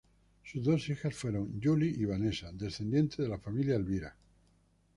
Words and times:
Sus 0.43 0.63
dos 0.63 0.89
hijas 0.89 1.13
fueron 1.13 1.61
July 1.63 1.93
y 1.99 2.05
Vanessa, 2.05 2.51
descendientes 2.51 3.19
de 3.19 3.27
la 3.27 3.37
familia 3.37 3.75
Elvira. 3.75 4.15